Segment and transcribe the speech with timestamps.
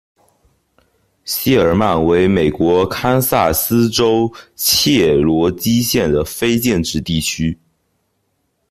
[1.25, 7.55] 谢尔曼为美国堪萨斯州切罗基县的非建制地区。